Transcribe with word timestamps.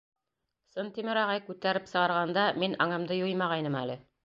Сынтимер 0.75 1.19
ағай 1.25 1.43
күтәреп 1.51 1.91
сығарғанда 1.93 2.47
мин 2.65 2.75
аңымды 2.89 3.21
юймағайным 3.21 3.81
әле. 3.85 4.03